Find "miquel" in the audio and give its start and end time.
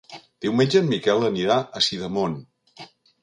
0.93-1.27